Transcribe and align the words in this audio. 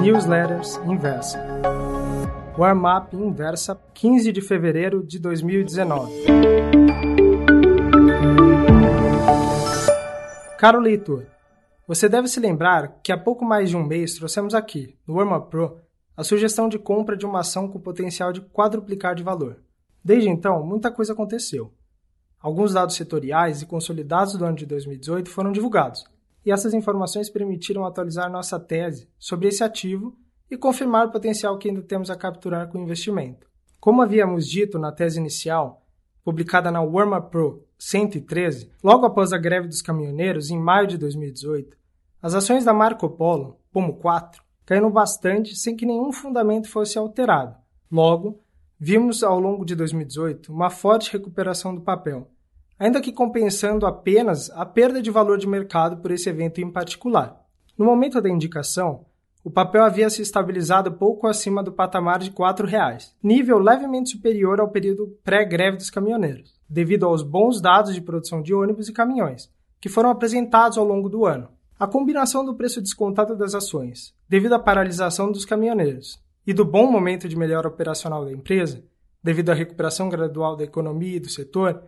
Newsletters 0.00 0.78
Inversa. 0.86 1.38
Warm-up 2.56 3.14
Inversa, 3.14 3.78
15 3.92 4.32
de 4.32 4.40
fevereiro 4.40 5.06
de 5.06 5.18
2019. 5.18 6.10
Caro 10.56 10.80
leitor, 10.80 11.26
você 11.86 12.08
deve 12.08 12.28
se 12.28 12.40
lembrar 12.40 13.00
que 13.02 13.12
há 13.12 13.18
pouco 13.18 13.44
mais 13.44 13.68
de 13.68 13.76
um 13.76 13.84
mês 13.84 14.14
trouxemos 14.14 14.54
aqui, 14.54 14.96
no 15.06 15.16
Warm-up 15.16 15.50
Pro, 15.50 15.78
a 16.16 16.24
sugestão 16.24 16.66
de 16.66 16.78
compra 16.78 17.14
de 17.14 17.26
uma 17.26 17.40
ação 17.40 17.68
com 17.68 17.78
potencial 17.78 18.32
de 18.32 18.40
quadruplicar 18.40 19.14
de 19.14 19.22
valor. 19.22 19.58
Desde 20.02 20.30
então, 20.30 20.64
muita 20.64 20.90
coisa 20.90 21.12
aconteceu. 21.12 21.74
Alguns 22.40 22.72
dados 22.72 22.96
setoriais 22.96 23.60
e 23.60 23.66
consolidados 23.66 24.32
do 24.32 24.46
ano 24.46 24.56
de 24.56 24.64
2018 24.64 25.28
foram 25.28 25.52
divulgados, 25.52 26.06
e 26.44 26.50
essas 26.50 26.74
informações 26.74 27.28
permitiram 27.28 27.84
atualizar 27.84 28.30
nossa 28.30 28.58
tese 28.58 29.08
sobre 29.18 29.48
esse 29.48 29.62
ativo 29.62 30.16
e 30.50 30.56
confirmar 30.56 31.06
o 31.06 31.12
potencial 31.12 31.58
que 31.58 31.68
ainda 31.68 31.82
temos 31.82 32.10
a 32.10 32.16
capturar 32.16 32.68
com 32.68 32.78
o 32.78 32.82
investimento. 32.82 33.46
Como 33.78 34.02
havíamos 34.02 34.48
dito 34.48 34.78
na 34.78 34.92
tese 34.92 35.18
inicial, 35.18 35.86
publicada 36.24 36.70
na 36.70 36.82
Warma 36.82 37.20
Pro 37.20 37.64
113, 37.78 38.70
logo 38.82 39.06
após 39.06 39.32
a 39.32 39.38
greve 39.38 39.68
dos 39.68 39.80
caminhoneiros 39.80 40.50
em 40.50 40.58
maio 40.58 40.86
de 40.86 40.98
2018, 40.98 41.76
as 42.22 42.34
ações 42.34 42.64
da 42.64 42.74
Marco 42.74 43.08
Polo, 43.08 43.58
Pomo 43.72 43.96
4, 43.96 44.42
caíram 44.66 44.90
bastante 44.90 45.56
sem 45.56 45.74
que 45.74 45.86
nenhum 45.86 46.12
fundamento 46.12 46.68
fosse 46.68 46.98
alterado. 46.98 47.56
Logo, 47.90 48.42
vimos 48.78 49.22
ao 49.22 49.40
longo 49.40 49.64
de 49.64 49.74
2018 49.74 50.52
uma 50.52 50.68
forte 50.68 51.12
recuperação 51.12 51.74
do 51.74 51.80
papel, 51.80 52.30
ainda 52.80 53.02
que 53.02 53.12
compensando 53.12 53.84
apenas 53.84 54.50
a 54.52 54.64
perda 54.64 55.02
de 55.02 55.10
valor 55.10 55.36
de 55.36 55.46
mercado 55.46 55.98
por 55.98 56.10
esse 56.10 56.30
evento 56.30 56.62
em 56.62 56.70
particular. 56.72 57.38
No 57.76 57.84
momento 57.84 58.22
da 58.22 58.30
indicação, 58.30 59.04
o 59.44 59.50
papel 59.50 59.84
havia 59.84 60.08
se 60.08 60.22
estabilizado 60.22 60.92
pouco 60.92 61.26
acima 61.26 61.62
do 61.62 61.72
patamar 61.72 62.20
de 62.20 62.30
R$ 62.30 62.36
4,00, 62.36 63.12
nível 63.22 63.58
levemente 63.58 64.10
superior 64.10 64.60
ao 64.60 64.68
período 64.68 65.14
pré-greve 65.22 65.76
dos 65.76 65.90
caminhoneiros, 65.90 66.58
devido 66.66 67.04
aos 67.04 67.22
bons 67.22 67.60
dados 67.60 67.94
de 67.94 68.00
produção 68.00 68.40
de 68.40 68.54
ônibus 68.54 68.88
e 68.88 68.94
caminhões, 68.94 69.50
que 69.78 69.90
foram 69.90 70.08
apresentados 70.08 70.78
ao 70.78 70.84
longo 70.84 71.10
do 71.10 71.26
ano. 71.26 71.48
A 71.78 71.86
combinação 71.86 72.44
do 72.44 72.54
preço 72.54 72.80
descontado 72.80 73.36
das 73.36 73.54
ações, 73.54 74.14
devido 74.26 74.54
à 74.54 74.58
paralisação 74.58 75.30
dos 75.30 75.44
caminhoneiros, 75.44 76.18
e 76.46 76.54
do 76.54 76.64
bom 76.64 76.90
momento 76.90 77.28
de 77.28 77.36
melhora 77.36 77.68
operacional 77.68 78.24
da 78.24 78.32
empresa, 78.32 78.82
devido 79.22 79.50
à 79.50 79.54
recuperação 79.54 80.08
gradual 80.08 80.56
da 80.56 80.64
economia 80.64 81.16
e 81.16 81.20
do 81.20 81.28
setor, 81.28 81.82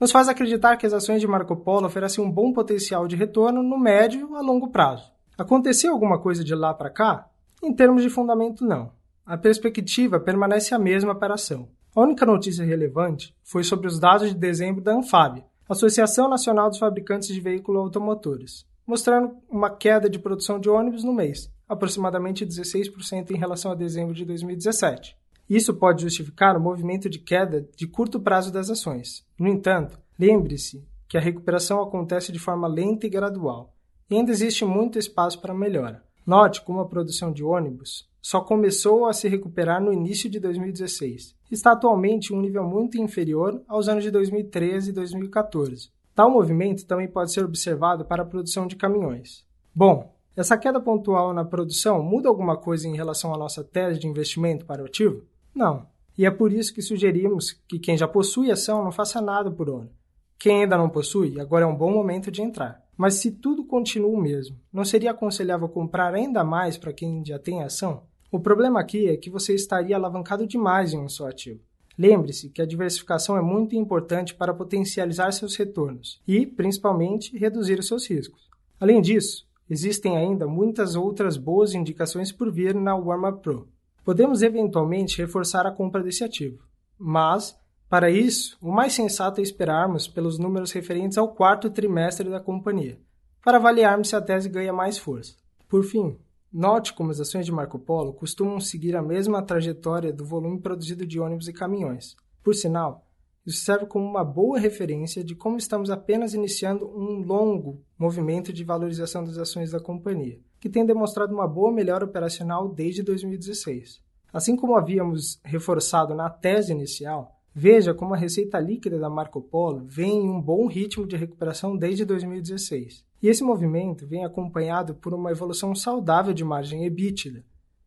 nos 0.00 0.10
faz 0.10 0.28
acreditar 0.28 0.76
que 0.76 0.86
as 0.86 0.92
ações 0.92 1.20
de 1.20 1.26
Marco 1.26 1.56
Polo 1.56 1.86
oferecem 1.86 2.22
um 2.22 2.30
bom 2.30 2.52
potencial 2.52 3.06
de 3.06 3.16
retorno 3.16 3.62
no 3.62 3.78
médio 3.78 4.34
a 4.34 4.40
longo 4.40 4.68
prazo. 4.68 5.12
Aconteceu 5.38 5.92
alguma 5.92 6.18
coisa 6.18 6.44
de 6.44 6.54
lá 6.54 6.74
para 6.74 6.90
cá? 6.90 7.28
Em 7.62 7.72
termos 7.72 8.02
de 8.02 8.10
fundamento, 8.10 8.64
não. 8.64 8.92
A 9.24 9.36
perspectiva 9.38 10.20
permanece 10.20 10.74
a 10.74 10.78
mesma 10.78 11.14
para 11.14 11.32
a 11.32 11.36
ação. 11.36 11.68
A 11.94 12.00
única 12.00 12.26
notícia 12.26 12.64
relevante 12.64 13.34
foi 13.42 13.62
sobre 13.62 13.86
os 13.86 13.98
dados 13.98 14.28
de 14.28 14.34
dezembro 14.34 14.82
da 14.82 14.94
Anfab, 14.94 15.44
Associação 15.68 16.28
Nacional 16.28 16.68
dos 16.68 16.78
Fabricantes 16.78 17.28
de 17.28 17.40
Veículos 17.40 17.80
Automotores, 17.80 18.66
mostrando 18.86 19.36
uma 19.48 19.70
queda 19.70 20.10
de 20.10 20.18
produção 20.18 20.60
de 20.60 20.68
ônibus 20.68 21.04
no 21.04 21.12
mês, 21.12 21.50
aproximadamente 21.68 22.44
16% 22.44 23.30
em 23.30 23.38
relação 23.38 23.72
a 23.72 23.74
dezembro 23.74 24.12
de 24.12 24.24
2017. 24.24 25.16
Isso 25.48 25.74
pode 25.74 26.02
justificar 26.02 26.56
o 26.56 26.60
movimento 26.60 27.08
de 27.08 27.18
queda 27.18 27.68
de 27.76 27.86
curto 27.86 28.18
prazo 28.18 28.52
das 28.52 28.70
ações. 28.70 29.24
No 29.38 29.48
entanto, 29.48 29.98
lembre-se 30.18 30.86
que 31.08 31.18
a 31.18 31.20
recuperação 31.20 31.82
acontece 31.82 32.32
de 32.32 32.38
forma 32.38 32.66
lenta 32.66 33.06
e 33.06 33.10
gradual, 33.10 33.74
e 34.10 34.16
ainda 34.16 34.30
existe 34.30 34.64
muito 34.64 34.98
espaço 34.98 35.40
para 35.40 35.54
melhora. 35.54 36.02
Note 36.26 36.62
como 36.62 36.80
a 36.80 36.88
produção 36.88 37.30
de 37.32 37.44
ônibus 37.44 38.08
só 38.20 38.40
começou 38.40 39.06
a 39.06 39.12
se 39.12 39.28
recuperar 39.28 39.82
no 39.82 39.92
início 39.92 40.30
de 40.30 40.40
2016. 40.40 41.36
Está 41.50 41.72
atualmente 41.72 42.32
em 42.32 42.36
um 42.36 42.40
nível 42.40 42.64
muito 42.64 42.96
inferior 42.96 43.62
aos 43.68 43.86
anos 43.86 44.02
de 44.02 44.10
2013 44.10 44.90
e 44.90 44.92
2014. 44.94 45.90
Tal 46.14 46.30
movimento 46.30 46.86
também 46.86 47.06
pode 47.06 47.32
ser 47.32 47.44
observado 47.44 48.04
para 48.04 48.22
a 48.22 48.26
produção 48.26 48.66
de 48.66 48.76
caminhões. 48.76 49.44
Bom, 49.74 50.14
essa 50.34 50.56
queda 50.56 50.80
pontual 50.80 51.34
na 51.34 51.44
produção 51.44 52.02
muda 52.02 52.28
alguma 52.28 52.56
coisa 52.56 52.88
em 52.88 52.96
relação 52.96 53.34
à 53.34 53.36
nossa 53.36 53.62
tese 53.62 54.00
de 54.00 54.08
investimento 54.08 54.64
para 54.64 54.82
o 54.82 54.86
ativo? 54.86 55.22
Não. 55.54 55.86
E 56.16 56.24
é 56.24 56.30
por 56.30 56.52
isso 56.52 56.72
que 56.72 56.82
sugerimos 56.82 57.52
que 57.68 57.78
quem 57.78 57.96
já 57.96 58.06
possui 58.06 58.50
ação 58.50 58.84
não 58.84 58.92
faça 58.92 59.20
nada 59.20 59.50
por 59.50 59.68
hora. 59.68 59.90
Quem 60.38 60.62
ainda 60.62 60.76
não 60.76 60.88
possui, 60.88 61.40
agora 61.40 61.64
é 61.64 61.68
um 61.68 61.76
bom 61.76 61.92
momento 61.92 62.30
de 62.30 62.42
entrar. 62.42 62.82
Mas 62.96 63.14
se 63.14 63.30
tudo 63.30 63.64
continua 63.64 64.10
o 64.10 64.20
mesmo, 64.20 64.56
não 64.72 64.84
seria 64.84 65.10
aconselhável 65.10 65.68
comprar 65.68 66.14
ainda 66.14 66.44
mais 66.44 66.78
para 66.78 66.92
quem 66.92 67.24
já 67.24 67.38
tem 67.38 67.62
ação? 67.62 68.04
O 68.30 68.38
problema 68.38 68.80
aqui 68.80 69.08
é 69.08 69.16
que 69.16 69.30
você 69.30 69.54
estaria 69.54 69.96
alavancado 69.96 70.46
demais 70.46 70.92
em 70.92 70.98
um 70.98 71.08
só 71.08 71.28
ativo. 71.28 71.60
Lembre-se 71.96 72.50
que 72.50 72.60
a 72.60 72.66
diversificação 72.66 73.36
é 73.36 73.42
muito 73.42 73.76
importante 73.76 74.34
para 74.34 74.54
potencializar 74.54 75.32
seus 75.32 75.56
retornos 75.56 76.20
e, 76.26 76.44
principalmente, 76.44 77.36
reduzir 77.36 77.78
os 77.78 77.86
seus 77.86 78.08
riscos. 78.08 78.48
Além 78.80 79.00
disso, 79.00 79.46
Existem 79.68 80.16
ainda 80.16 80.46
muitas 80.46 80.94
outras 80.94 81.38
boas 81.38 81.74
indicações 81.74 82.30
por 82.30 82.52
vir 82.52 82.74
na 82.74 82.94
Warm-Up 82.94 83.40
Pro. 83.40 83.68
Podemos 84.04 84.42
eventualmente 84.42 85.16
reforçar 85.16 85.66
a 85.66 85.72
compra 85.72 86.02
desse 86.02 86.22
ativo, 86.22 86.62
mas, 86.98 87.58
para 87.88 88.10
isso, 88.10 88.58
o 88.60 88.70
mais 88.70 88.92
sensato 88.92 89.40
é 89.40 89.42
esperarmos 89.42 90.06
pelos 90.06 90.38
números 90.38 90.72
referentes 90.72 91.16
ao 91.16 91.34
quarto 91.34 91.70
trimestre 91.70 92.28
da 92.28 92.38
companhia, 92.38 92.98
para 93.42 93.56
avaliarmos 93.56 94.10
se 94.10 94.16
a 94.16 94.20
tese 94.20 94.50
ganha 94.50 94.74
mais 94.74 94.98
força. 94.98 95.34
Por 95.68 95.82
fim, 95.84 96.18
note 96.52 96.92
como 96.92 97.10
as 97.10 97.18
ações 97.18 97.46
de 97.46 97.52
Marco 97.52 97.78
Polo 97.78 98.12
costumam 98.12 98.60
seguir 98.60 98.94
a 98.94 99.02
mesma 99.02 99.42
trajetória 99.42 100.12
do 100.12 100.24
volume 100.24 100.60
produzido 100.60 101.06
de 101.06 101.18
ônibus 101.18 101.48
e 101.48 101.52
caminhões. 101.54 102.14
Por 102.42 102.54
sinal, 102.54 103.06
isso 103.46 103.64
serve 103.64 103.86
como 103.86 104.04
uma 104.04 104.22
boa 104.22 104.58
referência 104.58 105.24
de 105.24 105.34
como 105.34 105.56
estamos 105.56 105.90
apenas 105.90 106.34
iniciando 106.34 106.86
um 106.86 107.22
longo 107.22 107.82
movimento 107.98 108.52
de 108.52 108.64
valorização 108.64 109.24
das 109.24 109.38
ações 109.38 109.70
da 109.70 109.80
companhia, 109.80 110.38
que 110.64 110.70
tem 110.70 110.86
demonstrado 110.86 111.34
uma 111.34 111.46
boa 111.46 111.70
melhora 111.70 112.06
operacional 112.06 112.66
desde 112.66 113.02
2016. 113.02 114.00
Assim 114.32 114.56
como 114.56 114.76
havíamos 114.76 115.38
reforçado 115.44 116.14
na 116.14 116.30
tese 116.30 116.72
inicial, 116.72 117.38
veja 117.54 117.92
como 117.92 118.14
a 118.14 118.16
receita 118.16 118.58
líquida 118.58 118.98
da 118.98 119.10
Marco 119.10 119.42
Polo 119.42 119.84
vem 119.84 120.24
em 120.24 120.30
um 120.30 120.40
bom 120.40 120.66
ritmo 120.66 121.06
de 121.06 121.16
recuperação 121.16 121.76
desde 121.76 122.06
2016. 122.06 123.04
E 123.22 123.28
esse 123.28 123.44
movimento 123.44 124.06
vem 124.06 124.24
acompanhado 124.24 124.94
por 124.94 125.12
uma 125.12 125.30
evolução 125.30 125.74
saudável 125.74 126.32
de 126.32 126.42
margem 126.42 126.86
EBITDA, 126.86 127.44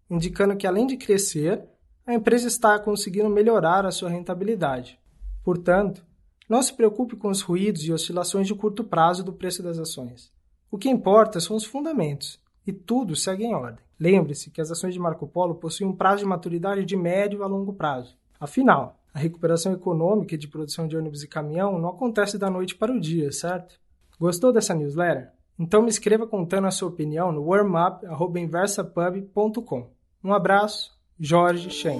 indicando 0.08 0.56
que 0.56 0.68
além 0.68 0.86
de 0.86 0.98
crescer, 0.98 1.68
a 2.06 2.14
empresa 2.14 2.48
está 2.48 2.78
conseguindo 2.78 3.28
melhorar 3.28 3.88
a 3.88 3.92
sua 3.92 4.12
rentabilidade. 4.12 5.00
Portanto, 5.44 6.06
não 6.48 6.62
se 6.62 6.72
preocupe 6.72 7.16
com 7.16 7.30
os 7.30 7.42
ruídos 7.42 7.84
e 7.86 7.92
oscilações 7.92 8.46
de 8.46 8.54
curto 8.54 8.84
prazo 8.84 9.24
do 9.24 9.34
preço 9.34 9.64
das 9.64 9.80
ações. 9.80 10.32
O 10.70 10.78
que 10.78 10.92
importa 10.92 11.40
são 11.40 11.56
os 11.56 11.66
fundamentos, 11.66 12.40
e 12.68 12.74
tudo 12.74 13.16
segue 13.16 13.46
em 13.46 13.56
ordem. 13.56 13.80
Lembre-se 14.00 14.52
que 14.52 14.62
as 14.62 14.70
ações 14.70 14.94
de 14.94 15.00
Marco 15.00 15.26
Polo 15.26 15.56
possuem 15.56 15.90
um 15.90 15.96
prazo 15.96 16.20
de 16.20 16.26
maturidade 16.26 16.86
de 16.86 16.96
médio 16.96 17.44
a 17.44 17.48
longo 17.48 17.74
prazo. 17.74 18.16
Afinal, 18.40 19.00
a 19.14 19.20
recuperação 19.20 19.74
econômica 19.74 20.36
e 20.36 20.38
de 20.38 20.48
produção 20.48 20.88
de 20.88 20.96
ônibus 20.96 21.24
e 21.24 21.28
caminhão 21.28 21.80
não 21.80 21.90
acontece 21.90 22.38
da 22.38 22.52
noite 22.52 22.76
para 22.76 22.94
o 22.94 23.00
dia, 23.00 23.32
certo? 23.32 23.80
Gostou 24.20 24.54
dessa 24.54 24.76
newsletter? 24.76 25.32
Então 25.58 25.82
me 25.82 25.90
escreva 25.90 26.28
contando 26.28 26.68
a 26.68 26.72
sua 26.72 26.90
opinião 26.90 27.32
no 27.32 27.44
warmup.inversapub.com. 27.44 29.88
Um 30.24 30.32
abraço, 30.34 30.96
Jorge 31.20 31.72
Shen. 31.72 31.98